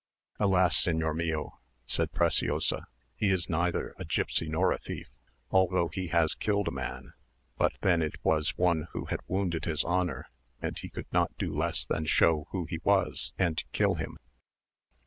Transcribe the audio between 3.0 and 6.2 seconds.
"he is neither a gipsy nor a thief, although he